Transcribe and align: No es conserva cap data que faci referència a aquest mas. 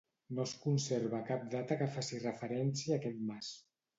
No 0.35 0.43
es 0.47 0.53
conserva 0.61 1.19
cap 1.27 1.43
data 1.51 1.77
que 1.83 1.89
faci 1.97 2.21
referència 2.25 2.95
a 2.97 3.01
aquest 3.01 3.23
mas. 3.31 3.55